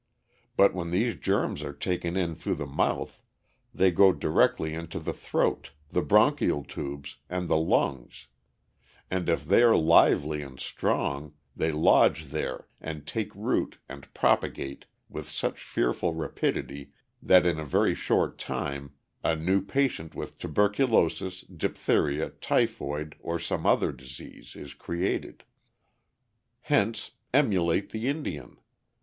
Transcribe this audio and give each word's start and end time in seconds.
But 0.57 0.73
when 0.73 0.89
these 0.89 1.15
germs 1.15 1.61
are 1.61 1.73
taken 1.73 2.17
in 2.17 2.33
through 2.33 2.55
the 2.55 2.65
mouth, 2.65 3.21
they 3.71 3.91
go 3.91 4.11
directly 4.11 4.73
into 4.73 4.97
the 4.97 5.13
throat, 5.13 5.73
the 5.91 6.01
bronchial 6.01 6.63
tubes, 6.63 7.17
and 7.29 7.47
the 7.47 7.59
lungs, 7.59 8.25
and 9.11 9.29
if 9.29 9.45
they 9.45 9.61
are 9.61 9.75
lively 9.75 10.41
and 10.41 10.59
strong, 10.59 11.35
they 11.55 11.71
lodge 11.71 12.25
there 12.29 12.67
and 12.79 13.05
take 13.05 13.29
root 13.35 13.77
and 13.87 14.11
propagate 14.15 14.87
with 15.07 15.29
such 15.29 15.61
fearful 15.61 16.15
rapidity 16.15 16.89
that 17.21 17.45
in 17.45 17.59
a 17.59 17.63
very 17.63 17.93
short 17.93 18.39
time 18.39 18.93
a 19.23 19.35
new 19.35 19.63
patient 19.63 20.15
with 20.15 20.39
tuberculosis, 20.39 21.41
diphtheria, 21.41 22.31
typhoid, 22.41 23.15
or 23.19 23.37
some 23.37 23.67
other 23.67 23.91
disease, 23.91 24.55
is 24.55 24.73
created. 24.73 25.43
Hence, 26.61 27.11
emulate 27.35 27.91
the 27.91 28.07
Indian. 28.07 28.57